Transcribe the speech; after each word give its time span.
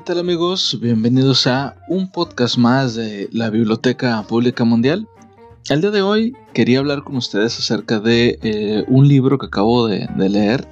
¿qué 0.00 0.06
tal 0.06 0.18
amigos? 0.20 0.78
Bienvenidos 0.80 1.46
a 1.46 1.76
un 1.86 2.10
podcast 2.10 2.56
más 2.56 2.94
de 2.94 3.28
la 3.32 3.50
Biblioteca 3.50 4.22
Pública 4.26 4.64
Mundial. 4.64 5.06
El 5.68 5.82
día 5.82 5.90
de 5.90 6.00
hoy 6.00 6.34
quería 6.54 6.78
hablar 6.78 7.04
con 7.04 7.18
ustedes 7.18 7.58
acerca 7.58 8.00
de 8.00 8.38
eh, 8.40 8.82
un 8.88 9.06
libro 9.06 9.36
que 9.36 9.44
acabo 9.44 9.86
de, 9.86 10.08
leer. 10.16 10.66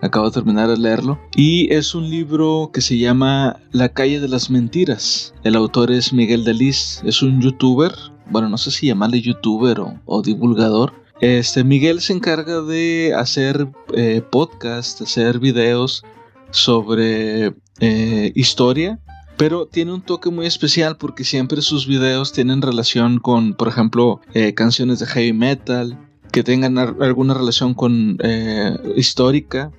Acabo 0.00 0.26
de 0.26 0.32
terminar 0.32 0.68
de 0.68 0.76
leerlo. 0.76 1.18
Y 1.34 1.74
es 1.74 1.96
un 1.96 2.08
libro 2.08 2.70
que 2.72 2.80
se 2.80 2.96
llama 2.98 3.56
La 3.72 3.88
calle 3.88 4.20
de 4.20 4.28
las 4.28 4.48
mentiras. 4.48 5.34
El 5.42 5.56
autor 5.56 5.90
es 5.90 6.12
Miguel 6.12 6.44
Delis. 6.44 7.02
Es 7.04 7.20
un 7.20 7.40
youtuber. 7.40 7.90
Bueno, 8.30 8.48
no 8.48 8.58
sé 8.58 8.70
si 8.70 8.86
llamarle 8.86 9.20
youtuber 9.20 9.80
o, 10.04 10.22
divulgador. 10.22 10.92
Este 11.20 11.64
Miguel 11.64 12.00
se 12.00 12.12
encarga 12.12 12.60
de 12.60 13.12
hacer 13.16 13.66
eh, 13.92 14.22
podcasts, 14.30 15.02
hacer 15.02 15.40
videos 15.40 16.04
sobre 16.50 17.54
eh, 17.80 18.32
historia, 18.34 18.98
pero 19.36 19.66
tiene 19.66 19.92
un 19.92 20.02
toque 20.02 20.30
muy 20.30 20.46
especial 20.46 20.96
porque 20.96 21.24
siempre 21.24 21.62
sus 21.62 21.86
videos 21.86 22.32
tienen 22.32 22.62
relación 22.62 23.18
con, 23.18 23.54
por 23.54 23.68
ejemplo, 23.68 24.20
eh, 24.34 24.54
canciones 24.54 24.98
de 24.98 25.06
heavy 25.06 25.32
metal, 25.32 25.98
que 26.32 26.42
tengan 26.42 26.76
alguna 26.78 27.34
relación 27.34 27.74
con 27.74 28.18
eh, 28.22 28.76
histórica. 28.96 29.70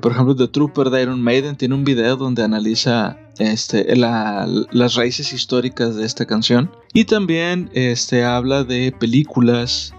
por 0.00 0.12
ejemplo, 0.12 0.36
The 0.36 0.48
Trooper 0.48 0.90
de 0.90 1.02
Iron 1.02 1.22
Maiden 1.22 1.56
tiene 1.56 1.74
un 1.74 1.84
video 1.84 2.16
donde 2.16 2.42
analiza 2.42 3.18
este, 3.38 3.96
las 3.96 4.94
raíces 4.94 5.32
históricas 5.32 5.96
de 5.96 6.04
esta 6.04 6.26
canción. 6.26 6.70
Y 6.92 7.04
también 7.04 7.70
este, 7.72 8.24
habla 8.24 8.64
de 8.64 8.92
películas, 8.92 9.94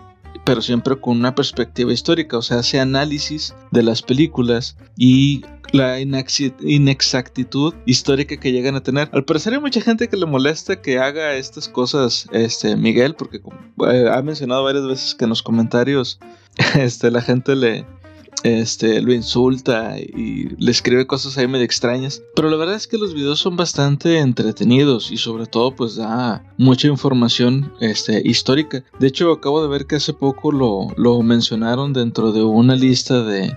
pero 0.46 0.62
siempre 0.62 1.00
con 1.00 1.18
una 1.18 1.36
perspectiva 1.36 1.94
histórica, 1.94 2.38
o 2.38 2.42
sea, 2.42 2.60
hace 2.60 2.80
análisis 2.80 3.56
de 3.72 3.84
las 3.84 4.02
películas 4.02 4.78
y 4.98 5.44
la 5.72 6.00
inexactitud 6.00 7.74
histórica 7.86 8.38
que 8.38 8.52
llegan 8.52 8.76
a 8.76 8.84
tener. 8.84 9.10
Al 9.12 9.26
parecer 9.26 9.54
hay 9.54 9.60
mucha 9.60 9.82
gente 9.82 10.08
que 10.08 10.18
le 10.18 10.28
molesta 10.28 10.82
que 10.82 11.00
haga 11.00 11.34
estas 11.34 11.68
cosas, 11.68 12.28
este 12.32 12.76
Miguel, 12.76 13.16
porque 13.16 13.42
eh, 13.90 14.10
ha 14.12 14.22
mencionado 14.22 14.64
varias 14.64 14.86
veces 14.86 15.16
que 15.16 15.26
en 15.26 15.30
los 15.30 15.42
comentarios 15.42 16.20
este, 16.76 17.10
la 17.10 17.22
gente 17.22 17.56
le, 17.56 17.86
este, 18.44 19.02
lo 19.02 19.14
insulta 19.14 19.98
y 20.00 20.50
le 20.58 20.72
escribe 20.72 21.08
cosas 21.08 21.38
ahí 21.38 21.48
medio 21.48 21.66
extrañas. 21.66 22.22
Pero 22.36 22.50
la 22.50 22.58
verdad 22.58 22.76
es 22.76 22.88
que 22.88 22.98
los 22.98 23.14
videos 23.14 23.40
son 23.40 23.56
bastante 23.56 24.20
entretenidos 24.20 25.12
y 25.12 25.18
sobre 25.18 25.46
todo 25.46 25.76
pues 25.76 25.96
da 25.96 26.44
mucha 26.58 26.88
información 26.88 27.74
este, 27.80 28.22
histórica. 28.24 28.84
De 29.00 29.08
hecho 29.08 29.32
acabo 29.32 29.62
de 29.62 29.70
ver 29.70 29.86
que 29.86 29.96
hace 29.96 30.14
poco 30.14 30.52
lo, 30.52 30.88
lo 30.98 31.22
mencionaron 31.22 31.94
dentro 31.94 32.32
de 32.32 32.44
una 32.44 32.76
lista 32.76 33.24
de, 33.24 33.56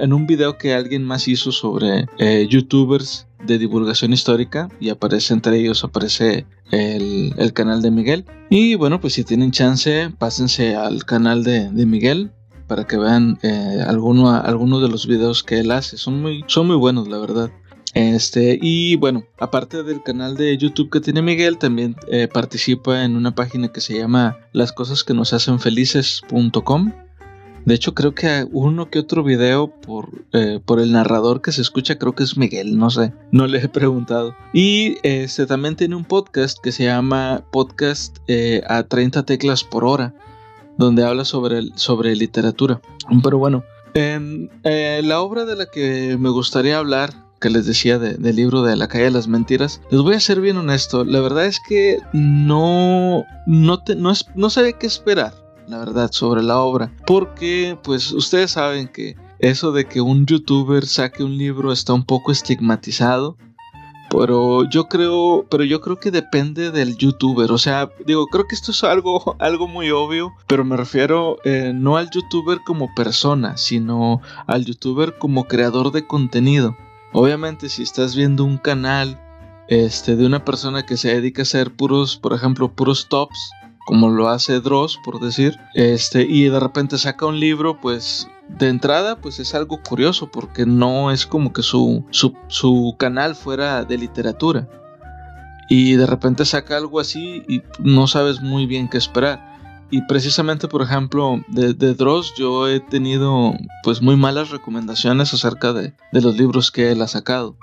en 0.00 0.12
un 0.12 0.26
video 0.26 0.58
que 0.58 0.74
alguien 0.74 1.04
más 1.04 1.28
hizo 1.28 1.52
sobre 1.52 2.06
eh, 2.18 2.46
youtubers 2.48 3.26
de 3.44 3.58
divulgación 3.58 4.12
histórica 4.12 4.68
y 4.80 4.90
aparece 4.90 5.32
entre 5.32 5.58
ellos 5.58 5.84
aparece 5.84 6.44
el, 6.70 7.52
canal 7.54 7.80
de 7.80 7.90
Miguel 7.90 8.24
y 8.50 8.74
bueno 8.74 9.00
pues 9.00 9.14
si 9.14 9.24
tienen 9.24 9.50
chance 9.50 10.10
pásense 10.18 10.74
al 10.74 11.04
canal 11.04 11.44
de, 11.44 11.70
Miguel 11.86 12.32
para 12.70 12.86
que 12.86 12.96
vean 12.96 13.36
eh, 13.42 13.82
algunos 13.84 14.80
de 14.80 14.88
los 14.88 15.08
videos 15.08 15.42
que 15.42 15.58
él 15.58 15.72
hace. 15.72 15.96
Son 15.96 16.22
muy 16.22 16.44
son 16.46 16.68
muy 16.68 16.76
buenos 16.76 17.08
la 17.08 17.18
verdad. 17.18 17.50
Este, 17.94 18.60
y 18.62 18.94
bueno, 18.94 19.24
aparte 19.40 19.82
del 19.82 20.04
canal 20.04 20.36
de 20.36 20.56
YouTube 20.56 20.88
que 20.88 21.00
tiene 21.00 21.20
Miguel, 21.20 21.58
también 21.58 21.96
eh, 22.06 22.28
participa 22.32 23.04
en 23.04 23.16
una 23.16 23.34
página 23.34 23.72
que 23.72 23.80
se 23.80 23.98
llama 23.98 24.38
las 24.52 24.70
cosas 24.70 25.02
que 25.02 25.14
nos 25.14 25.32
hacen 25.32 25.58
felices.com 25.58 26.92
de 27.66 27.74
hecho, 27.74 27.92
creo 27.92 28.14
que 28.14 28.46
uno 28.52 28.88
que 28.88 29.00
otro 29.00 29.22
video 29.22 29.68
por, 29.68 30.24
eh, 30.32 30.60
por 30.64 30.80
el 30.80 30.92
narrador 30.92 31.42
que 31.42 31.52
se 31.52 31.60
escucha, 31.60 31.98
creo 31.98 32.14
que 32.14 32.22
es 32.22 32.38
Miguel, 32.38 32.78
no 32.78 32.88
sé, 32.88 33.12
no 33.32 33.46
le 33.46 33.58
he 33.58 33.68
preguntado. 33.68 34.34
Y 34.54 34.96
este 35.02 35.44
también 35.44 35.76
tiene 35.76 35.94
un 35.94 36.06
podcast 36.06 36.58
que 36.62 36.72
se 36.72 36.84
llama 36.84 37.44
Podcast 37.50 38.16
a 38.66 38.84
30 38.84 39.24
teclas 39.24 39.62
por 39.62 39.84
hora, 39.84 40.14
donde 40.80 41.04
habla 41.04 41.24
sobre, 41.24 41.62
sobre 41.76 42.16
literatura. 42.16 42.80
Pero 43.22 43.38
bueno, 43.38 43.64
en 43.94 44.50
eh, 44.64 45.00
la 45.04 45.20
obra 45.20 45.44
de 45.44 45.56
la 45.56 45.66
que 45.66 46.16
me 46.18 46.30
gustaría 46.30 46.78
hablar 46.78 47.12
que 47.40 47.50
les 47.50 47.64
decía 47.64 47.98
del 47.98 48.36
libro 48.36 48.62
de 48.62 48.76
La 48.76 48.88
calle 48.88 49.04
de 49.04 49.10
las 49.12 49.28
mentiras, 49.28 49.80
les 49.90 50.00
voy 50.02 50.14
a 50.14 50.20
ser 50.20 50.40
bien 50.40 50.58
honesto, 50.58 51.04
la 51.04 51.20
verdad 51.20 51.46
es 51.46 51.58
que 51.66 51.98
no, 52.12 53.24
no, 53.46 53.82
te, 53.82 53.94
no, 53.96 54.10
es, 54.10 54.26
no 54.34 54.50
sabía 54.50 54.72
qué 54.72 54.86
esperar 54.86 55.32
la 55.70 55.78
verdad, 55.78 56.10
sobre 56.12 56.42
la 56.42 56.58
obra. 56.58 56.92
Porque, 57.06 57.78
pues, 57.82 58.12
ustedes 58.12 58.50
saben 58.50 58.88
que 58.88 59.16
eso 59.38 59.72
de 59.72 59.86
que 59.86 60.00
un 60.00 60.26
youtuber 60.26 60.84
saque 60.84 61.22
un 61.22 61.38
libro 61.38 61.72
está 61.72 61.92
un 61.94 62.04
poco 62.04 62.32
estigmatizado. 62.32 63.36
Pero 64.10 64.68
yo 64.68 64.88
creo, 64.88 65.46
pero 65.48 65.62
yo 65.62 65.80
creo 65.80 66.00
que 66.00 66.10
depende 66.10 66.72
del 66.72 66.96
youtuber. 66.96 67.52
O 67.52 67.58
sea, 67.58 67.90
digo, 68.04 68.26
creo 68.26 68.46
que 68.48 68.56
esto 68.56 68.72
es 68.72 68.82
algo, 68.82 69.36
algo 69.38 69.68
muy 69.68 69.90
obvio. 69.90 70.32
Pero 70.46 70.64
me 70.64 70.76
refiero 70.76 71.38
eh, 71.44 71.72
no 71.74 71.96
al 71.96 72.10
youtuber 72.10 72.58
como 72.66 72.92
persona, 72.94 73.56
sino 73.56 74.20
al 74.46 74.64
youtuber 74.64 75.16
como 75.18 75.44
creador 75.44 75.92
de 75.92 76.06
contenido. 76.06 76.76
Obviamente, 77.12 77.68
si 77.68 77.82
estás 77.82 78.14
viendo 78.16 78.44
un 78.44 78.58
canal 78.58 79.20
este, 79.68 80.16
de 80.16 80.26
una 80.26 80.44
persona 80.44 80.84
que 80.84 80.96
se 80.96 81.14
dedica 81.14 81.42
a 81.42 81.44
hacer 81.44 81.70
puros, 81.72 82.16
por 82.16 82.32
ejemplo, 82.32 82.72
puros 82.72 83.08
tops, 83.08 83.50
como 83.86 84.10
lo 84.10 84.28
hace 84.28 84.60
Dross, 84.60 84.98
por 85.04 85.20
decir, 85.20 85.56
este, 85.74 86.22
y 86.22 86.44
de 86.48 86.60
repente 86.60 86.98
saca 86.98 87.26
un 87.26 87.40
libro, 87.40 87.80
pues 87.80 88.28
de 88.58 88.68
entrada, 88.68 89.16
pues 89.16 89.38
es 89.40 89.54
algo 89.54 89.82
curioso, 89.82 90.30
porque 90.30 90.66
no 90.66 91.10
es 91.10 91.26
como 91.26 91.52
que 91.52 91.62
su, 91.62 92.04
su, 92.10 92.94
canal 92.98 93.34
fuera 93.34 93.84
de 93.84 93.98
literatura. 93.98 94.68
Y 95.68 95.94
de 95.94 96.06
repente 96.06 96.44
saca 96.44 96.76
algo 96.76 97.00
así 97.00 97.44
y 97.48 97.62
no 97.78 98.06
sabes 98.06 98.40
muy 98.40 98.66
bien 98.66 98.88
qué 98.88 98.98
esperar. 98.98 99.48
Y 99.90 100.02
precisamente, 100.02 100.68
por 100.68 100.82
ejemplo, 100.82 101.42
de, 101.48 101.74
de, 101.74 101.94
Dross 101.94 102.34
yo 102.36 102.68
he 102.68 102.80
tenido 102.80 103.54
pues 103.82 104.02
muy 104.02 104.16
malas 104.16 104.50
recomendaciones 104.50 105.32
acerca 105.34 105.72
de, 105.72 105.94
de 106.12 106.20
los 106.20 106.36
libros 106.36 106.70
que 106.70 106.92
él 106.92 107.02
ha 107.02 107.08
sacado. 107.08 107.56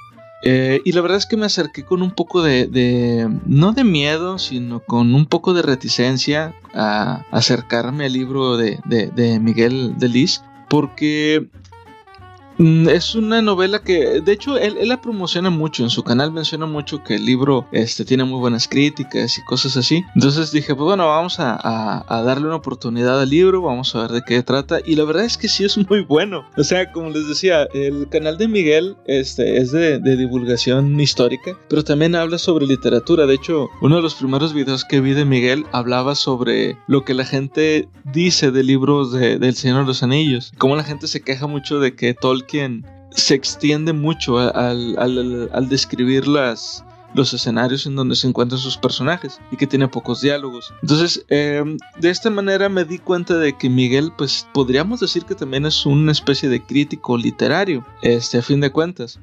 Eh, 0.44 0.82
y 0.86 0.92
la 0.92 1.02
verdad 1.02 1.18
es 1.18 1.26
que 1.26 1.38
me 1.38 1.48
acerqué 1.48 1.84
con 1.84 2.02
un 2.02 2.12
poco 2.12 2.44
de, 2.44 3.30
no 3.46 3.74
de 3.74 3.84
miedo, 3.84 4.38
sino 4.38 4.82
con 4.82 5.16
un 5.16 5.26
poco 5.26 5.54
de 5.54 5.64
reticencia 5.64 6.54
a 6.74 7.26
acercarme 7.32 8.06
al 8.06 8.14
libro 8.14 8.56
de, 8.56 8.80
de, 8.86 9.08
de 9.08 9.40
Miguel 9.40 9.96
Delis, 9.98 10.44
porque 10.68 11.48
es 12.60 13.16
una 13.16 13.42
novela 13.42 13.80
que, 13.80 14.22
de 14.22 14.32
hecho, 14.32 14.58
él, 14.58 14.78
la 14.84 15.02
promociona 15.02 15.50
mucho. 15.50 15.84
En 15.84 15.90
su 15.90 16.04
canal 16.04 16.32
menciona 16.32 16.66
mucho 16.66 17.04
que 17.04 17.16
el 17.16 17.26
libro 17.26 17.68
este, 17.72 18.06
tiene 18.06 18.24
muy 18.24 18.40
buenas 18.40 18.68
críticas 18.68 19.38
y 19.38 19.44
cosas 19.44 19.78
así. 19.78 20.04
Entonces 20.16 20.52
dije, 20.52 20.74
pues 20.74 20.86
bueno, 20.86 21.08
vamos 21.08 21.40
a, 21.40 22.04
darle 22.08 22.48
una 22.48 22.56
oportunidad 22.56 23.22
al 23.22 23.30
libro, 23.30 23.62
vamos 23.62 23.94
a 23.96 24.02
ver 24.02 24.12
de 24.12 24.22
qué 24.26 24.42
trata. 24.44 24.80
Y 24.86 24.96
la 24.96 25.04
verdad 25.04 25.26
es 25.26 25.38
que 25.38 25.48
sí 25.48 25.66
es 25.66 25.78
muy 25.90 26.02
bueno. 26.02 26.46
O 26.58 26.64
sea, 26.64 26.92
como 26.92 27.10
les 27.10 27.28
decía, 27.28 27.64
el 27.74 28.08
canal 28.10 28.38
de 28.38 28.48
Miguel 28.48 28.96
este, 29.06 29.58
es 29.58 29.72
de, 29.72 30.00
divulgación 30.00 31.00
histórica, 31.00 31.58
pero 31.70 31.84
también 31.84 32.16
habla 32.16 32.38
sobre 32.38 32.66
literatura. 32.66 33.26
De 33.28 33.36
hecho, 33.36 33.70
uno 33.82 33.98
de 33.98 34.02
los 34.02 34.16
primeros 34.16 34.54
videos 34.54 34.84
que 34.84 35.00
vi 35.00 35.14
de 35.14 35.26
Miguel 35.26 35.66
hablaba 35.72 36.16
sobre 36.16 36.78
lo 36.88 37.06
que 37.06 37.14
la 37.14 37.26
gente 37.26 37.88
dice 38.04 38.52
de 38.52 38.64
libros 38.64 39.12
de, 39.12 39.38
del 39.38 39.56
Señor 39.56 39.82
de 39.82 39.88
los 39.88 40.02
Anillos. 40.02 40.52
Cómo 40.58 40.76
la 40.76 40.84
gente 40.84 41.08
se 41.08 41.22
queja 41.22 41.46
mucho 41.46 41.80
de 41.80 41.96
que 41.96 42.14
Tolkien 42.14 42.47
quien 42.48 42.86
se 43.12 43.34
extiende 43.34 43.94
mucho 43.94 44.38
al, 44.38 45.70
describir 45.70 46.28
los 46.28 46.84
escenarios 47.34 47.86
en 47.86 47.96
donde 47.96 48.16
se 48.16 48.28
encuentran 48.28 48.60
sus 48.60 48.78
personajes 48.78 49.40
y 49.52 49.58
que 49.58 49.68
tiene 49.68 49.88
pocos 49.88 50.22
diálogos. 50.22 50.74
Entonces, 50.82 51.26
em, 51.30 51.78
de 52.00 52.10
esta 52.10 52.30
manera 52.30 52.70
me 52.70 52.86
di 52.86 53.00
cuenta 53.00 53.38
de 53.38 53.54
que 53.58 53.70
Miguel, 53.70 54.12
pues 54.18 54.48
podríamos 54.54 55.00
decir 55.00 55.26
que 55.26 55.36
también 55.36 55.66
es 55.66 55.86
una 55.86 56.12
especie 56.12 56.50
de 56.50 56.64
crítico 56.64 57.18
literario, 57.18 57.86
este, 58.02 58.38
a 58.38 58.42
fin 58.42 58.62
de 58.62 58.72
cuentas. 58.72 59.20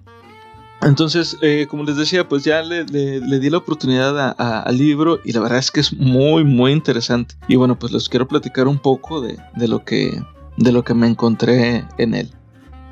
Entonces, 0.82 1.38
eh, 1.40 1.66
como 1.68 1.84
les 1.84 1.96
decía, 1.96 2.28
pues 2.28 2.44
ya 2.44 2.62
le, 2.62 2.84
di 2.84 3.50
la 3.50 3.58
oportunidad 3.58 4.34
al 4.38 4.76
libro 4.76 5.18
y 5.24 5.32
la 5.32 5.40
verdad 5.40 5.58
es 5.58 5.70
que 5.70 5.80
es 5.80 5.94
muy, 5.94 6.44
muy 6.44 6.72
interesante. 6.72 7.36
Y 7.48 7.56
bueno, 7.56 7.78
pues 7.78 7.92
les 7.92 8.08
quiero 8.08 8.28
platicar 8.28 8.68
un 8.68 8.78
poco 8.78 9.22
de, 9.22 9.38
lo, 9.66 9.84
que, 9.84 10.20
de 10.58 10.72
lo 10.72 10.84
que 10.84 10.92
me 10.92 11.06
encontré 11.06 11.86
en 11.96 12.14
él. 12.14 12.30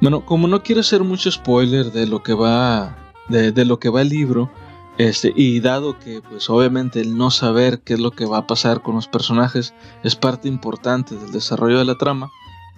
Bueno, 0.02 0.26
como 0.26 0.48
no 0.48 0.64
quiero 0.64 0.80
hacer 0.80 1.04
mucho 1.04 1.30
spoiler 1.30 1.92
de 1.92 2.08
lo 2.08 2.24
que 2.24 2.34
va, 2.34 2.96
de, 3.28 3.64
lo 3.64 3.78
que 3.78 3.88
va 3.88 4.02
el 4.02 4.08
libro, 4.08 4.50
este, 4.98 5.32
y 5.36 5.60
dado 5.60 5.96
que, 6.00 6.20
pues 6.28 6.50
obviamente 6.50 7.00
el 7.00 7.16
no 7.16 7.30
saber 7.30 7.82
qué 7.82 7.94
es 7.94 8.00
lo 8.00 8.10
que 8.10 8.26
va 8.26 8.38
a 8.38 8.46
pasar 8.48 8.82
con 8.82 8.96
los 8.96 9.06
personajes 9.06 9.74
es 10.02 10.16
parte 10.16 10.48
importante 10.48 11.14
del 11.14 11.30
desarrollo 11.30 11.78
de 11.78 11.84
la 11.84 11.98
trama, 11.98 12.32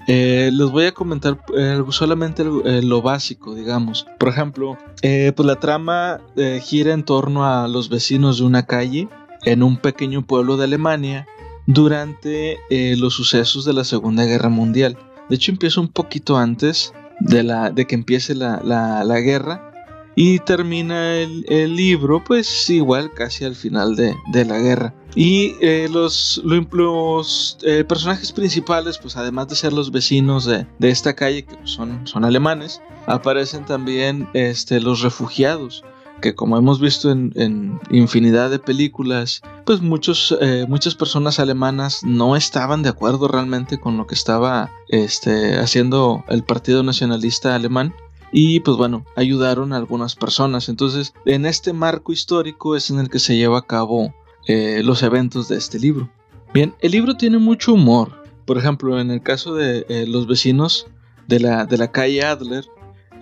eh, 0.07 0.51
les 0.53 0.71
voy 0.71 0.85
a 0.85 0.93
comentar 0.93 1.43
eh, 1.57 1.83
solamente 1.89 2.43
eh, 2.43 2.83
lo 2.83 3.01
básico, 3.01 3.55
digamos. 3.55 4.07
Por 4.19 4.29
ejemplo, 4.29 4.77
pues 5.01 5.47
la 5.47 5.59
trama 5.59 6.21
gira 6.63 6.93
en 6.93 7.05
torno 7.05 7.47
a 7.47 7.67
los 7.69 7.89
vecinos 7.89 8.37
de 8.37 8.45
una 8.45 8.67
calle 8.67 9.09
en 9.47 9.63
un 9.63 9.79
pequeño 9.79 10.27
pueblo 10.27 10.59
de 10.59 10.65
Alemania 10.65 11.27
durante 11.65 12.59
los 12.99 13.15
sucesos 13.15 13.65
de 13.65 13.73
la 13.73 13.85
Segunda 13.85 14.27
Guerra 14.27 14.51
Mundial. 14.51 14.99
De 15.31 15.37
hecho, 15.37 15.53
empieza 15.53 15.81
un 15.81 15.89
poquito 15.89 16.37
antes 16.37 16.93
de, 17.21 17.43
la, 17.43 17.71
de 17.71 17.87
que 17.87 17.95
empiece 17.95 18.35
la, 18.35 19.21
guerra. 19.21 19.71
y 20.17 20.39
termina 20.41 21.17
el, 21.17 21.77
libro 21.77 22.23
pues 22.23 22.71
igual 22.71 23.13
casi 23.15 23.45
al 23.45 23.55
final 23.55 23.97
de, 23.97 24.45
la 24.45 24.59
guerra. 24.59 24.95
Y 25.17 25.55
eh, 25.61 25.89
los, 25.91 26.43
los 26.45 27.59
eh, 27.63 27.85
personajes 27.85 28.33
principales, 28.33 28.99
pues 28.99 29.17
además 29.17 29.49
de 29.49 29.57
ser 29.57 29.73
los 29.73 29.93
vecinos 29.93 30.45
de, 30.45 30.67
esta 30.81 31.15
calle, 31.15 31.45
que 31.45 31.57
son, 31.65 32.07
son 32.07 32.25
alemanes, 32.25 32.81
aparecen 33.07 33.65
también 33.65 34.29
este, 34.35 34.81
los 34.81 35.03
refugiados 35.03 35.85
que 36.25 36.35
como 36.35 36.57
hemos 36.57 36.81
visto 36.81 37.11
en, 37.11 37.79
infinidad 37.91 38.49
de 38.51 38.59
películas, 38.59 39.43
pues 39.67 39.83
muchos, 39.83 40.35
eh, 40.41 40.65
muchas 40.67 40.95
personas 40.95 41.39
alemanas 41.39 42.01
no 42.03 42.35
estaban 42.35 42.83
de 42.83 42.89
acuerdo 42.89 43.29
realmente 43.29 43.79
con 43.79 43.99
lo 43.99 44.07
que 44.07 44.15
estaba 44.15 44.71
este, 44.89 45.59
haciendo 45.59 46.25
el 46.29 46.43
Partido 46.43 46.83
Nacionalista 46.83 47.55
Alemán. 47.55 47.95
Y 48.33 48.61
pues 48.61 48.79
bueno, 48.79 49.05
ayudaron 49.17 49.75
a 49.75 49.77
algunas 49.77 50.17
personas. 50.17 50.71
Entonces, 50.71 51.13
en 51.27 51.45
este 51.45 51.75
marco 51.75 52.11
histórico 52.11 52.75
es 52.75 52.89
en 52.89 53.01
el 53.01 53.11
que 53.11 53.19
se 53.19 53.37
lleva 53.37 53.59
a 53.59 53.67
cabo 53.67 54.15
eh, 54.49 54.81
los 54.83 55.03
eventos 55.03 55.49
de 55.49 55.59
este 55.59 55.79
libro. 55.79 56.09
Bien, 56.55 56.75
el 56.81 56.93
libro 56.93 57.19
tiene 57.19 57.37
mucho 57.37 57.75
humor. 57.75 58.25
Por 58.47 58.57
ejemplo, 58.57 58.99
en 58.99 59.11
el 59.11 59.21
caso 59.21 59.55
de 59.55 59.85
eh, 59.91 60.07
los 60.09 60.27
vecinos 60.27 60.87
de 61.29 61.41
la, 61.41 61.67
de 61.67 61.77
la 61.77 61.93
calle 61.93 62.25
Adler, 62.25 62.65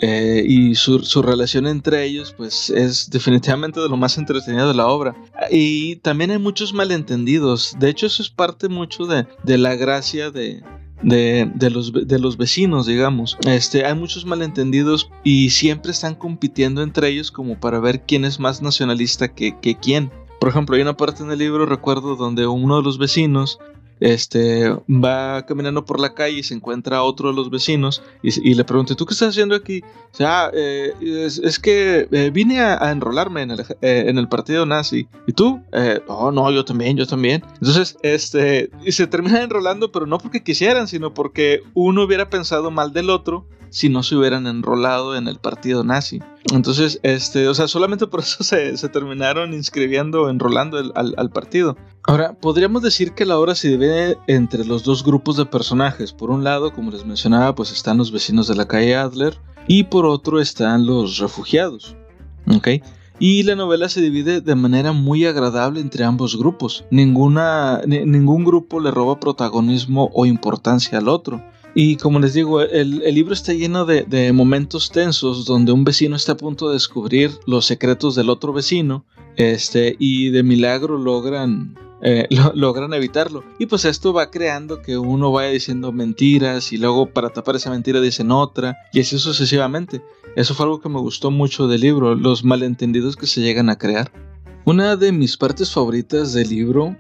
eh, 0.00 0.44
y 0.47 0.75
su, 0.75 1.23
relación 1.23 1.67
entre 1.67 2.05
ellos 2.05 2.35
pues 2.37 2.71
es 2.71 3.11
definitivamente 3.11 3.81
de 3.81 3.89
lo 3.89 3.97
más 3.97 4.19
entretenido 4.19 4.69
de 4.69 4.75
la 4.75 4.89
obra. 4.89 5.15
Y 5.50 5.97
también 5.97 6.31
hay 6.31 6.39
muchos 6.39 6.73
malentendidos. 6.73 7.77
De 7.79 7.89
hecho 7.89 8.06
eso 8.06 8.23
es 8.23 8.31
parte 8.31 8.69
mucho 8.69 9.06
de, 9.06 9.27
la 9.59 9.77
gracia 9.77 10.31
de, 10.31 10.62
de, 11.03 11.71
los, 11.71 11.93
de 11.93 12.19
los 12.19 12.37
vecinos, 12.37 12.87
digamos. 12.87 13.37
Este, 13.47 13.85
hay 13.85 13.94
muchos 13.94 14.25
malentendidos 14.25 15.11
y 15.23 15.50
siempre 15.50 15.93
están 15.93 16.15
compitiendo 16.15 16.83
entre 16.83 17.09
ellos 17.09 17.31
como 17.31 17.59
para 17.61 17.81
ver 17.81 18.03
quién 18.03 18.25
es 18.25 18.41
más 18.41 18.62
nacionalista 18.62 19.35
que, 19.35 19.59
que 19.61 19.77
quién. 19.77 20.11
Por 20.41 20.49
ejemplo, 20.49 20.75
hay 20.75 20.83
una 20.83 20.97
parte 20.97 21.23
en 21.23 21.31
el 21.31 21.39
libro, 21.39 21.67
recuerdo, 21.67 22.17
donde 22.17 22.49
uno 22.49 22.79
de 22.79 22.83
los 22.83 22.99
vecinos 22.99 23.61
este, 24.02 24.69
va 24.88 25.46
caminando 25.46 25.84
por 25.84 26.00
la 26.00 26.12
calle 26.12 26.38
y 26.38 26.43
se 26.43 26.54
encuentra 26.54 26.99
a 26.99 27.02
otro 27.04 27.28
de 27.28 27.37
los 27.37 27.50
vecinos 27.50 28.02
y, 28.22 28.54
le 28.54 28.64
pregunta, 28.64 28.96
¿tú 28.96 29.06
qué 29.06 29.14
estás 29.14 29.31
haciendo 29.31 29.54
aquí? 29.54 29.81
O 30.12 30.16
sea, 30.16 30.50
eh, 30.52 30.93
es, 31.00 31.58
que 31.60 32.08
eh, 32.10 32.31
vine 32.32 32.60
a, 32.60 32.90
enrolarme 32.90 33.43
en 33.43 33.52
el, 33.52 33.60
eh, 33.60 34.04
en 34.08 34.19
el, 34.19 34.28
partido 34.28 34.66
nazi. 34.66 35.06
¿Y 35.26 35.32
tú? 35.32 35.62
oh, 36.08 36.32
no, 36.32 36.50
yo 36.50 36.64
también, 36.64 36.96
yo 36.96 37.06
también. 37.06 37.44
Entonces, 37.54 37.96
este, 38.02 38.70
y 38.84 38.93
se 38.93 39.06
termina 39.06 39.40
enrolando, 39.43 39.93
pero 39.93 40.06
no 40.06 40.19
porque 40.19 40.43
quisieran, 40.43 40.88
sino 40.88 41.14
porque 41.14 41.62
uno 41.75 42.02
hubiera 42.02 42.28
pensado 42.28 42.70
mal 42.70 42.93
del 42.93 43.08
otro 43.08 43.46
si 43.72 43.88
no 43.88 44.02
se 44.02 44.14
hubieran 44.14 44.46
enrolado 44.46 45.16
en 45.16 45.26
el 45.26 45.38
partido 45.38 45.82
nazi. 45.82 46.20
Entonces, 46.52 47.00
este, 47.02 47.48
o 47.48 47.54
sea, 47.54 47.69
solamente 47.69 48.06
por 48.06 48.20
eso 48.20 48.44
se, 48.44 48.76
terminaron 48.90 49.54
inscribiendo, 49.54 50.28
enrolando 50.28 50.78
al, 50.94 51.30
partido. 51.30 51.76
Ahora, 52.04 52.34
podríamos 52.34 52.82
decir 52.82 53.12
que 53.12 53.24
la 53.24 53.38
obra 53.38 53.54
se 53.54 53.69
divide 53.69 54.19
entre 54.26 54.66
los 54.66 54.84
dos 54.84 55.02
grupos 55.02 55.38
de 55.38 55.46
personajes. 55.46 56.12
Por 56.12 56.30
un 56.30 56.44
lado, 56.44 56.72
como 56.72 56.90
les 56.90 57.06
mencionaba, 57.06 57.54
pues 57.54 57.72
están 57.72 57.96
los 57.96 58.12
vecinos 58.12 58.46
de 58.46 58.56
la 58.56 58.69
calle 58.69 58.94
Adler 58.94 59.38
y 59.66 59.84
por 59.84 60.04
otro 60.04 60.38
están 60.38 60.84
los 60.86 61.16
refugiados. 61.16 61.96
¿Ok? 62.54 62.69
Y 63.19 63.44
la 63.44 63.54
novela 63.54 63.88
se 63.88 64.02
divide 64.02 64.42
de 64.42 64.54
manera 64.54 64.92
muy 64.92 65.24
agradable 65.24 65.80
entre 65.80 66.04
ambos 66.04 66.36
grupos. 66.36 66.84
Ninguna, 66.90 67.80
ningún 67.86 68.44
grupo 68.44 68.80
le 68.80 68.90
roba 68.90 69.19
protagonismo 69.19 70.10
o 70.12 70.26
importancia 70.26 70.98
al 70.98 71.08
otro. 71.08 71.42
Y 71.74 71.96
como 71.96 72.20
les 72.20 72.34
digo, 72.34 72.60
el, 72.60 72.98
libro 73.14 73.32
está 73.32 73.52
lleno 73.52 73.86
de, 73.86 74.32
momentos 74.32 74.90
tensos 74.90 75.46
donde 75.46 75.72
un 75.72 75.84
vecino 75.84 76.16
está 76.16 76.32
a 76.32 76.36
punto 76.36 76.69
de 76.69 76.74
descubrir 76.74 77.30
los 77.46 77.64
secretos 77.64 78.14
del 78.14 78.28
otro 78.28 78.52
vecino 78.52 79.06
este, 79.36 79.96
y 79.98 80.28
de 80.30 80.42
milagro 80.42 80.98
logran, 80.98 81.78
eh, 82.02 82.28
logran 82.54 82.92
evitarlo. 82.92 83.42
Y 83.58 83.66
pues 83.66 83.86
esto 83.86 84.12
va 84.12 84.30
creando 84.30 84.82
que 84.82 84.98
uno 84.98 85.32
vaya 85.32 85.48
diciendo 85.48 85.92
mentiras 85.92 86.72
y 86.72 86.76
luego 86.76 87.06
para 87.06 87.30
tapar 87.30 87.56
esa 87.56 87.70
mentira 87.70 88.00
dicen 88.00 88.30
otra 88.30 88.76
y 88.92 89.00
así 89.00 89.19
sucesivamente. 89.19 90.02
Eso 90.36 90.54
fue 90.54 90.66
algo 90.66 90.80
que 90.80 90.88
me 90.88 91.00
gustó 91.00 91.30
mucho 91.30 91.69
del 91.69 91.82
libro, 91.82 92.14
los 92.14 92.44
malentendidos 92.44 93.16
que 93.16 93.26
se 93.26 93.40
llegan 93.40 93.70
a 93.70 93.76
crear. 93.76 94.12
Una 94.64 94.96
de 94.96 95.10
mis 95.10 95.36
partes 95.36 95.72
favoritas 95.72 96.32
del 96.32 96.48
libro 96.48 96.96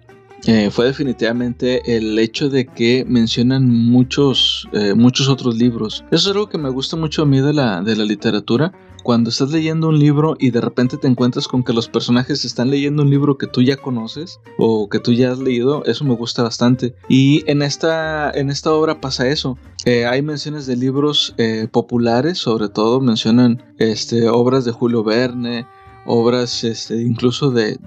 eh, 0.46 0.70
fue 0.72 0.86
definitivamente 0.86 1.96
el 1.96 2.18
hecho 2.18 2.48
de 2.50 2.66
que 2.66 3.04
mencionan 3.06 3.68
muchos, 3.68 4.68
eh, 4.72 4.94
muchos 4.94 5.28
otros 5.28 5.56
libros. 5.56 6.04
Eso 6.10 6.30
es 6.30 6.34
algo 6.34 6.48
que 6.48 6.58
me 6.58 6.68
gusta 6.68 6.96
mucho 6.96 7.22
a 7.22 7.26
mí 7.26 7.40
de 7.40 7.52
la, 7.52 7.80
de 7.82 7.94
la 7.94 8.04
literatura. 8.04 8.72
Cuando 9.04 9.30
estás 9.30 9.50
leyendo 9.50 9.88
un 9.88 9.98
libro 9.98 10.36
y 10.38 10.50
de 10.50 10.60
repente 10.60 10.96
te 10.96 11.08
encuentras 11.08 11.48
con 11.48 11.64
que 11.64 11.72
los 11.72 11.88
personajes 11.88 12.44
están 12.44 12.70
leyendo 12.70 13.02
un 13.02 13.10
libro 13.10 13.36
que 13.36 13.48
tú 13.48 13.62
ya 13.62 13.76
conoces 13.76 14.40
o 14.58 14.88
que 14.88 15.00
tú 15.00 15.12
ya 15.12 15.32
has 15.32 15.38
leído, 15.38 15.84
eso 15.86 16.04
me 16.04 16.14
gusta 16.14 16.42
bastante. 16.42 16.94
Y 17.08 17.42
en 17.50 17.62
esta, 17.62 18.30
en 18.30 18.50
esta 18.50 18.72
obra 18.72 19.00
pasa 19.00 19.28
eso. 19.28 19.58
Eh, 19.84 20.06
hay 20.06 20.22
menciones 20.22 20.66
de 20.66 20.76
libros 20.76 21.34
populares, 21.72 22.38
sobre 22.38 22.68
todo 22.68 23.00
mencionan 23.00 23.62
este, 23.78 24.28
obras 24.28 24.64
de 24.64 24.70
Julio 24.70 25.02
Verne, 25.02 25.66
obras 26.06 26.62
este, 26.62 27.02
incluso 27.02 27.50
de, 27.50 27.78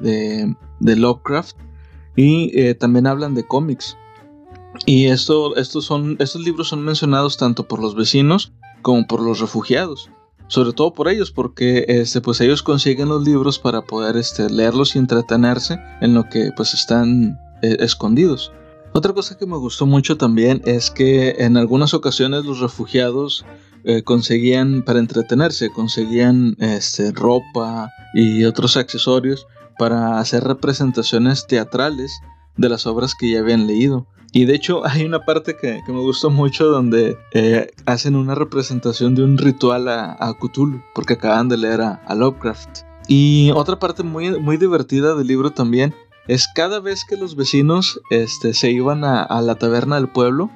de 0.79 0.95
Lovecraft. 0.97 1.55
Y 2.15 2.57
eh, 2.59 2.75
también 2.75 3.07
hablan 3.07 3.33
de 3.35 3.45
cómics. 3.45 3.97
Y 4.85 5.05
esto, 5.05 5.55
estos, 5.55 5.85
son, 5.85 6.17
estos 6.19 6.41
libros 6.41 6.69
son 6.69 6.83
mencionados 6.83 7.37
tanto 7.37 7.67
por 7.67 7.79
los 7.81 7.95
vecinos 7.95 8.51
como 8.81 9.07
por 9.07 9.21
los 9.21 9.39
refugiados. 9.39 10.09
Sobre 10.47 10.73
todo 10.73 10.93
por 10.93 11.07
ellos, 11.07 11.31
porque 11.31 11.85
este, 11.87 12.21
pues 12.21 12.39
ellos 12.41 12.61
consiguen 12.61 13.09
los 13.09 13.23
libros 13.23 13.57
para 13.57 13.81
poder 13.81 14.15
este, 14.15 14.49
leerlos 14.49 14.95
y 14.95 14.99
entretenerse 14.99 15.79
en 16.01 16.13
lo 16.13 16.29
que 16.29 16.51
pues 16.55 16.73
están 16.73 17.39
eh, 17.63 17.77
escondidos. 17.79 18.51
Otra 18.93 19.11
cosa 19.11 19.37
que 19.37 19.45
me 19.45 19.57
gustó 19.57 19.85
mucho 19.85 20.17
también 20.17 20.61
es 20.65 20.91
que 20.91 21.35
en 21.39 21.57
algunas 21.57 21.93
ocasiones 21.93 22.45
los 22.45 22.59
refugiados 22.59 23.43
eh, 23.83 24.03
conseguían 24.03 24.83
para 24.83 24.99
entretenerse, 24.99 25.69
conseguían 25.69 26.55
este, 26.59 27.11
ropa 27.11 27.91
y 28.13 28.45
otros 28.45 28.77
accesorios 28.77 29.47
para 29.77 30.19
hacer 30.19 30.43
representaciones 30.43 31.47
teatrales 31.47 32.21
de 32.57 32.69
las 32.69 32.85
obras 32.85 33.15
que 33.15 33.29
ya 33.29 33.39
habían 33.39 33.67
leído. 33.67 34.07
Y 34.35 34.43
de 34.43 34.55
hecho 34.55 34.85
hay 34.85 35.05
una 35.05 35.23
parte 35.23 35.55
que, 35.55 35.81
me 35.87 36.01
gustó 36.01 36.29
mucho 36.29 36.65
donde 36.65 37.17
eh, 37.33 37.71
hacen 37.85 38.17
una 38.17 38.35
representación 38.35 39.15
de 39.15 39.23
un 39.23 39.37
ritual 39.37 39.87
a, 39.87 40.35
Cthulhu, 40.39 40.81
porque 40.93 41.13
acaban 41.13 41.47
de 41.47 41.55
leer 41.55 41.81
a, 41.81 42.13
Lovecraft. 42.13 42.81
Y 43.07 43.51
otra 43.51 43.79
parte 43.79 44.03
muy, 44.03 44.37
muy 44.39 44.57
divertida 44.57 45.15
del 45.15 45.27
libro 45.27 45.51
también 45.51 45.95
es 46.27 46.47
cada 46.53 46.79
vez 46.79 47.05
que 47.05 47.15
los 47.15 47.35
vecinos 47.35 48.01
este, 48.09 48.53
se 48.53 48.71
iban 48.71 49.05
a, 49.05 49.41
la 49.41 49.55
taberna 49.55 49.95
del 49.95 50.09
pueblo 50.09 50.49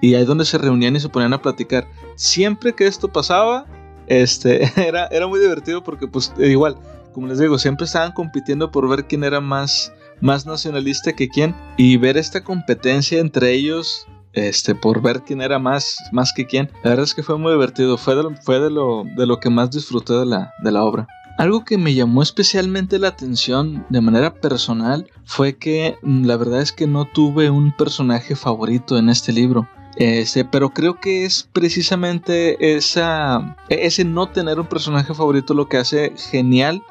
y 0.00 0.14
ahí 0.14 0.24
donde 0.24 0.44
se 0.44 0.56
reunían 0.56 0.96
y 0.96 1.00
se 1.00 1.08
ponían 1.10 1.34
a 1.34 1.42
platicar. 1.42 1.86
Siempre 2.14 2.72
que 2.72 2.86
esto 2.86 3.08
pasaba, 3.08 3.66
este, 4.06 4.70
era, 4.88 5.06
era 5.08 5.26
muy 5.26 5.38
divertido 5.40 5.82
porque 5.84 6.06
pues 6.06 6.32
igual 6.38 6.78
como 7.12 7.26
les 7.26 7.38
digo, 7.38 7.58
siempre 7.58 7.86
estaban 7.86 8.12
compitiendo 8.12 8.70
por 8.70 8.88
ver 8.88 9.06
quién 9.06 9.24
era 9.24 9.40
más, 9.40 9.92
más 10.20 10.46
nacionalista 10.46 11.12
que 11.12 11.28
quién 11.28 11.54
y 11.76 11.96
ver 11.96 12.16
esta 12.16 12.42
competencia 12.44 13.20
entre 13.20 13.52
ellos 13.52 14.06
este, 14.32 14.74
por 14.74 15.02
ver 15.02 15.22
quién 15.22 15.40
era 15.40 15.58
más, 15.58 15.96
más 16.12 16.32
que 16.32 16.46
quién. 16.46 16.70
La 16.84 16.90
verdad 16.90 17.04
es 17.04 17.14
que 17.14 17.22
fue 17.22 17.38
muy 17.38 17.52
divertido, 17.52 17.96
fue 17.98 18.14
de 18.14 18.36
fue 18.42 18.60
de 18.60 18.70
lo, 18.70 19.04
de 19.16 19.26
lo 19.26 19.40
que 19.40 19.50
más 19.50 19.70
disfruté 19.70 20.14
de 20.14 20.26
la, 20.26 20.52
de 20.62 20.72
la 20.72 20.84
obra. 20.84 21.08
Algo 21.38 21.64
que 21.64 21.78
me 21.78 21.94
llamó 21.94 22.22
especialmente 22.22 22.98
la 22.98 23.08
atención 23.08 23.86
de 23.90 24.00
manera 24.00 24.34
personal 24.34 25.08
fue 25.24 25.56
que 25.56 25.96
mm, 26.02 26.24
la 26.24 26.36
verdad 26.36 26.60
es 26.60 26.72
que 26.72 26.86
no 26.86 27.04
tuve 27.04 27.48
un 27.48 27.72
personaje 27.72 28.34
favorito 28.34 28.98
en 28.98 29.08
este 29.08 29.32
libro. 29.32 29.68
Este, 29.96 30.44
pero 30.44 30.70
creo 30.70 31.00
que 31.00 31.24
es 31.24 31.48
precisamente 31.52 32.76
esa, 32.76 33.56
ese 33.68 34.04
no 34.04 34.28
tener 34.28 34.60
un 34.60 34.66
personaje 34.66 35.12
favorito 35.14 35.54
lo 35.54 35.68
que 35.68 35.76
hace 35.76 36.12
genial 36.30 36.82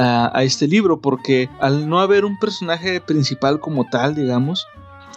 a, 0.00 0.42
este 0.42 0.66
libro, 0.66 1.00
porque 1.00 1.50
al 1.60 1.88
no 1.88 2.00
haber 2.00 2.24
un 2.24 2.38
personaje 2.38 3.00
principal 3.00 3.60
como 3.60 3.86
tal, 3.88 4.14
digamos, 4.14 4.66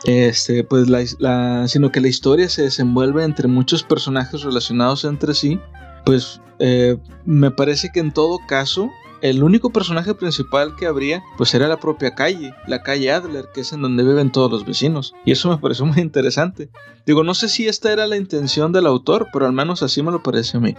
este, 0.03 0.63
pues 0.63 0.89
la, 0.89 1.67
sino 1.67 1.91
que 1.91 2.01
la 2.01 2.09
historia 2.09 2.49
se 2.49 2.63
desenvuelve 2.63 3.23
entre 3.23 3.47
muchos 3.47 3.83
personajes 3.83 4.41
relacionados 4.41 5.05
entre 5.05 5.33
sí, 5.33 5.59
pues 6.05 6.41
eh, 6.59 6.97
me 7.25 7.51
parece 7.51 7.91
que 7.93 8.01
en 8.01 8.11
todo 8.11 8.39
caso 8.47 8.89
el 9.21 9.41
único 9.41 9.69
personaje 9.69 10.13
principal 10.13 10.75
que 10.75 10.85
habría 10.85 11.23
pues 11.37 11.53
era 11.53 11.69
la 11.69 11.77
propia 11.77 12.13
calle, 12.13 12.53
la 12.67 12.83
calle 12.83 13.09
Adler, 13.09 13.47
que 13.53 13.61
es 13.61 13.71
en 13.71 13.81
donde 13.81 14.03
viven 14.03 14.33
todos 14.33 14.51
los 14.51 14.65
vecinos. 14.65 15.13
Y 15.23 15.31
eso 15.31 15.49
me 15.49 15.57
pareció 15.57 15.85
muy 15.85 15.99
interesante. 16.01 16.69
Digo, 17.05 17.23
no 17.23 17.33
sé 17.33 17.47
si 17.47 17.69
esta 17.69 17.93
era 17.93 18.05
la 18.05 18.17
intención 18.17 18.73
del 18.73 18.85
autor, 18.85 19.27
pero 19.31 19.45
al 19.45 19.53
menos 19.53 19.81
así 19.81 20.03
me 20.03 20.11
lo 20.11 20.21
parece 20.21 20.57
a 20.57 20.59
mí. 20.59 20.75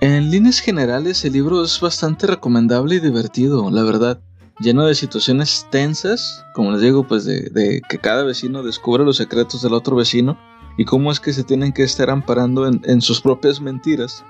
En 0.00 0.30
líneas 0.30 0.60
generales, 0.60 1.24
el 1.24 1.32
libro 1.32 1.64
es 1.64 1.80
bastante 1.80 2.26
recomendable 2.26 2.96
y 2.96 3.00
divertido, 3.00 3.70
la 3.70 3.82
verdad. 3.82 4.20
Lleno 4.60 4.86
de 4.86 4.94
situaciones 4.94 5.66
tensas, 5.70 6.44
como 6.54 6.72
les 6.72 6.80
digo, 6.80 7.06
pues 7.06 7.24
de, 7.24 7.82
que 7.88 7.98
cada 7.98 8.22
vecino 8.22 8.62
descubre 8.62 9.04
los 9.04 9.16
secretos 9.16 9.62
del 9.62 9.72
otro 9.72 9.96
vecino 9.96 10.38
y 10.76 10.84
cómo 10.84 11.10
es 11.10 11.20
que 11.20 11.32
se 11.32 11.42
tienen 11.42 11.72
que 11.72 11.82
estar 11.82 12.10
amparando 12.10 12.66
en, 12.66 13.00
sus 13.00 13.20
propias 13.20 13.60
mentiras 13.60 14.24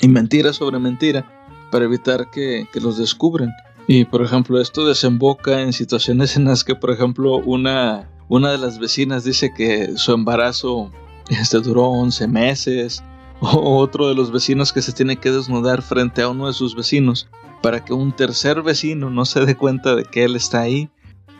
y 0.00 0.08
mentira 0.08 0.52
sobre 0.52 0.78
mentira 0.78 1.24
para 1.70 1.84
evitar 1.84 2.30
que, 2.30 2.66
que 2.72 2.80
los 2.80 2.98
descubran. 2.98 3.52
Y 3.86 4.06
por 4.06 4.22
ejemplo, 4.22 4.60
esto 4.60 4.86
desemboca 4.86 5.60
en 5.60 5.72
situaciones 5.72 6.36
en 6.36 6.46
las 6.46 6.64
que, 6.64 6.74
por 6.74 6.90
ejemplo, 6.90 7.36
una, 7.36 8.10
una 8.28 8.50
de 8.50 8.58
las 8.58 8.78
vecinas 8.78 9.24
dice 9.24 9.52
que 9.54 9.96
su 9.96 10.12
embarazo 10.12 10.90
este, 11.28 11.60
duró 11.60 11.84
11 11.84 12.28
meses, 12.28 13.02
o 13.52 13.78
otro 13.78 14.08
de 14.08 14.14
los 14.14 14.30
vecinos 14.30 14.72
que 14.72 14.82
se 14.82 14.92
tiene 14.92 15.16
que 15.16 15.30
desnudar 15.30 15.82
frente 15.82 16.22
a 16.22 16.28
uno 16.28 16.46
de 16.46 16.52
sus 16.52 16.74
vecinos 16.74 17.28
para 17.62 17.84
que 17.84 17.92
un 17.92 18.12
tercer 18.12 18.62
vecino 18.62 19.10
no 19.10 19.24
se 19.24 19.44
dé 19.44 19.56
cuenta 19.56 19.94
de 19.94 20.04
que 20.04 20.24
él 20.24 20.36
está 20.36 20.60
ahí. 20.60 20.90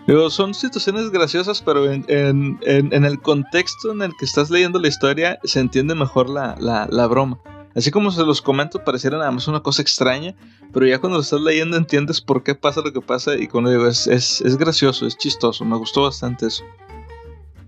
Pero 0.07 0.29
son 0.29 0.53
situaciones 0.53 1.11
graciosas, 1.11 1.63
pero 1.63 1.91
en, 1.91 2.59
el 2.63 3.21
contexto 3.23 3.93
en 3.93 4.03
el 4.03 4.13
que 4.19 4.27
estás 4.27 4.51
leyendo 4.51 4.79
la 4.79 4.89
historia 4.89 5.39
se 5.45 5.61
entiende 5.61 5.95
mejor 5.95 6.29
la, 6.29 6.57
la 6.59 7.07
broma. 7.07 7.41
Así 7.75 7.91
como 7.91 8.13
se 8.13 8.23
los 8.23 8.41
comento, 8.41 8.85
pareciera 8.85 9.19
nada 9.19 9.33
más 9.33 9.49
una 9.49 9.61
cosa 9.61 9.83
extraña, 9.83 10.35
pero 10.73 10.87
ya 10.87 11.01
cuando 11.01 11.19
lo 11.19 11.23
estás 11.23 11.41
leyendo 11.41 11.77
entiendes 11.77 12.21
por 12.21 12.45
qué 12.45 12.55
pasa 12.55 12.83
lo 12.83 12.93
que 12.93 13.01
pasa 13.01 13.35
y 13.37 13.49
cuando 13.49 13.71
digo, 13.71 13.87
es, 13.87 14.07
es, 14.07 14.41
es 14.43 14.57
gracioso, 14.57 15.07
es 15.07 15.17
chistoso, 15.17 15.65
me 15.65 15.77
gustó 15.77 16.03
bastante 16.03 16.47
eso. 16.47 16.63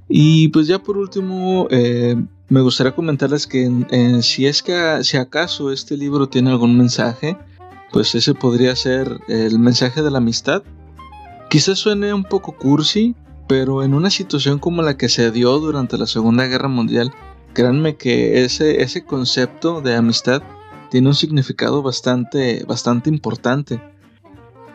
Y 0.09 0.49
pues 0.49 0.67
ya 0.67 0.79
por 0.79 0.99
último, 0.99 1.67
eh, 1.71 2.17
me 2.49 2.61
gustaría 2.61 2.95
comentarles 2.95 3.47
que 3.47 3.69
si 4.23 4.47
es 4.47 4.63
que 4.63 5.03
si 5.03 5.17
acaso 5.17 5.73
este 5.73 5.97
libro 5.97 6.29
tiene 6.29 6.51
algún 6.51 6.77
mensaje, 6.77 7.37
pues 7.93 8.15
ese 8.15 8.35
podría 8.35 8.77
ser 8.77 9.21
el 9.29 9.59
mensaje 9.59 10.03
de 10.03 10.11
la 10.11 10.19
amistad. 10.19 10.63
Quizás 11.51 11.79
suene 11.79 12.13
un 12.15 12.25
poco 12.25 12.57
cursi, 12.57 13.15
pero 13.49 13.83
en 13.83 13.95
una 13.95 14.11
situación 14.11 14.59
como 14.59 14.83
la 14.83 14.97
que 14.97 15.09
se 15.09 15.31
dio 15.31 15.59
durante 15.59 15.99
la 15.99 16.07
Segunda 16.07 16.47
Guerra 16.47 16.69
Mundial, 16.69 17.13
créanme 17.53 17.97
que 17.97 18.45
ese, 18.45 18.83
ese 18.83 19.05
concepto 19.05 19.81
de 19.81 19.95
amistad 19.95 20.43
tiene 20.91 21.09
un 21.09 21.15
significado 21.15 21.83
bastante, 21.83 22.65
bastante 22.65 23.11
importante. 23.11 23.81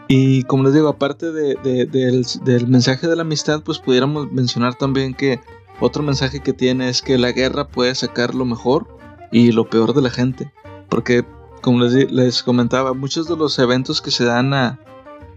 Y 0.08 0.44
como 0.44 0.64
les 0.64 0.74
digo, 0.74 0.90
aparte 0.90 1.32
del, 1.32 2.68
mensaje 2.68 3.08
de 3.08 3.16
la 3.16 3.22
amistad, 3.22 3.62
pues 3.64 3.80
pudiéramos 3.80 4.32
mencionar 4.32 4.76
también 4.76 5.14
que 5.14 5.40
otro 5.80 6.04
mensaje 6.04 6.42
que 6.42 6.54
tiene 6.54 6.90
es 6.90 7.02
que 7.02 7.18
la 7.18 7.32
guerra 7.32 7.68
puede 7.68 7.96
sacar 7.96 8.36
lo 8.36 8.46
mejor 8.46 8.88
y 9.32 9.52
lo 9.52 9.70
peor 9.70 9.94
de 9.94 10.02
la 10.02 10.10
gente. 10.10 10.52
Porque, 10.90 11.26
como 11.62 11.84
les, 11.84 12.12
les 12.12 12.44
comentaba, 12.44 12.94
muchos 12.94 13.28
de 13.28 13.38
los 13.38 13.58
eventos 13.60 14.02
que 14.02 14.12
se 14.12 14.26
dan 14.26 14.54
a, 14.54 14.80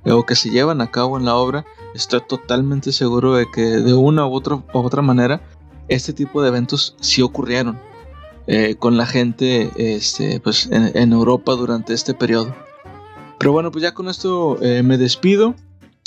o 0.04 0.26
que 0.26 0.34
se 0.34 0.50
llevan 0.50 0.80
a 0.80 0.90
cabo 0.90 1.16
en 1.18 1.24
la 1.24 1.36
obra, 1.36 1.64
estoy 1.94 2.20
totalmente 2.28 2.92
seguro 2.92 3.34
de 3.34 3.46
que 3.50 3.62
de 3.62 3.94
una 3.94 4.26
u 4.26 4.34
otra, 4.34 4.56
u 4.56 4.78
otra 4.78 5.02
manera 5.02 5.40
este 5.88 6.12
tipo 6.12 6.42
de 6.42 6.48
eventos 6.48 6.96
sí 7.00 7.22
ocurrieron 7.22 7.78
eh, 8.46 8.76
con 8.76 8.96
la 8.96 9.06
gente 9.06 9.70
este, 9.76 10.40
pues, 10.40 10.68
en, 10.70 11.12
Europa 11.12 11.52
durante 11.52 11.94
este 11.94 12.14
periodo. 12.14 12.54
Pero 13.44 13.52
bueno, 13.52 13.70
pues 13.70 13.82
ya 13.82 13.92
con 13.92 14.08
esto 14.08 14.56
eh, 14.62 14.82
me 14.82 14.96
despido. 14.96 15.54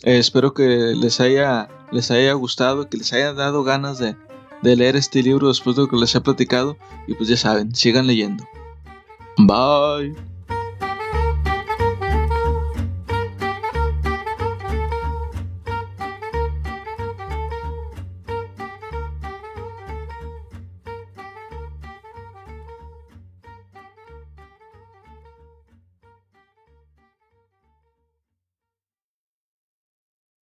Eh, 0.01 0.17
espero 0.17 0.55
que 0.55 0.95
les 0.95 1.21
haya, 1.21 1.69
les 1.91 2.09
haya 2.09 2.33
gustado, 2.33 2.89
que 2.89 2.97
les 2.97 3.13
haya 3.13 3.31
dado 3.31 3.63
ganas 3.63 3.99
de, 3.99 4.15
de 4.63 4.75
leer 4.75 4.95
este 4.95 5.21
libro 5.21 5.49
después 5.49 5.75
de 5.75 5.83
lo 5.83 5.87
que 5.87 5.97
les 5.97 6.15
he 6.15 6.21
platicado. 6.21 6.77
Y 7.05 7.13
pues 7.13 7.29
ya 7.29 7.37
saben, 7.37 7.75
sigan 7.75 8.07
leyendo. 8.07 8.43
Bye. 9.37 10.15